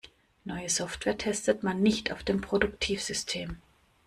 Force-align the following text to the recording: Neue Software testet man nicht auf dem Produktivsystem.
Neue 0.45 0.67
Software 0.67 1.15
testet 1.15 1.61
man 1.61 1.83
nicht 1.83 2.11
auf 2.11 2.23
dem 2.23 2.41
Produktivsystem. 2.41 3.61